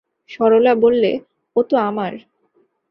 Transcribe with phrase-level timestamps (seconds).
[0.29, 1.11] সরলা বললে,
[1.55, 2.13] ও তো আমার।